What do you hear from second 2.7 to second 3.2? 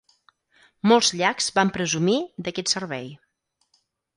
servei.